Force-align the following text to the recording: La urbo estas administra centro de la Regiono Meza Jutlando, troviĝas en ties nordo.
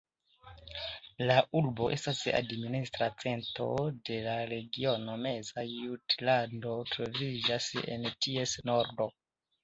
La 1.25 1.33
urbo 1.57 1.89
estas 1.95 2.21
administra 2.37 3.09
centro 3.23 3.67
de 4.09 4.17
la 4.27 4.33
Regiono 4.53 5.17
Meza 5.25 5.65
Jutlando, 5.73 6.73
troviĝas 6.93 7.69
en 7.97 8.09
ties 8.27 8.55
nordo. 8.71 9.09